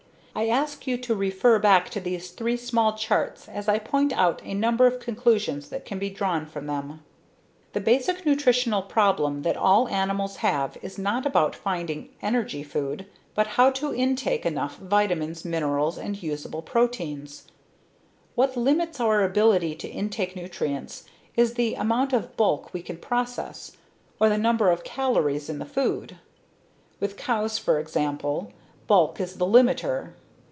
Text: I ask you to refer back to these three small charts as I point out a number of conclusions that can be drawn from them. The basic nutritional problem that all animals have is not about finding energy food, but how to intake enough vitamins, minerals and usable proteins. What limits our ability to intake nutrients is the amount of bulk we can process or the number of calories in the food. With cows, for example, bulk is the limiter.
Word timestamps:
I 0.33 0.47
ask 0.47 0.87
you 0.87 0.97
to 0.97 1.13
refer 1.13 1.59
back 1.59 1.89
to 1.89 1.99
these 1.99 2.29
three 2.31 2.55
small 2.55 2.93
charts 2.93 3.49
as 3.49 3.67
I 3.67 3.79
point 3.79 4.13
out 4.13 4.41
a 4.45 4.53
number 4.53 4.87
of 4.87 5.01
conclusions 5.01 5.67
that 5.69 5.83
can 5.83 5.99
be 5.99 6.09
drawn 6.09 6.45
from 6.45 6.67
them. 6.67 7.01
The 7.73 7.81
basic 7.81 8.25
nutritional 8.25 8.81
problem 8.81 9.41
that 9.41 9.57
all 9.57 9.89
animals 9.89 10.37
have 10.37 10.77
is 10.81 10.97
not 10.97 11.25
about 11.25 11.53
finding 11.53 12.09
energy 12.21 12.63
food, 12.63 13.07
but 13.35 13.45
how 13.45 13.71
to 13.71 13.93
intake 13.93 14.45
enough 14.45 14.77
vitamins, 14.77 15.43
minerals 15.43 15.97
and 15.97 16.23
usable 16.23 16.61
proteins. 16.61 17.47
What 18.33 18.55
limits 18.55 19.01
our 19.01 19.25
ability 19.25 19.75
to 19.75 19.89
intake 19.89 20.37
nutrients 20.37 21.03
is 21.35 21.53
the 21.55 21.75
amount 21.75 22.13
of 22.13 22.37
bulk 22.37 22.73
we 22.73 22.81
can 22.81 22.97
process 22.97 23.73
or 24.17 24.29
the 24.29 24.37
number 24.37 24.69
of 24.71 24.85
calories 24.85 25.49
in 25.49 25.59
the 25.59 25.65
food. 25.65 26.15
With 27.01 27.17
cows, 27.17 27.57
for 27.57 27.79
example, 27.81 28.53
bulk 28.87 29.19
is 29.19 29.35
the 29.37 29.45
limiter. 29.45 30.13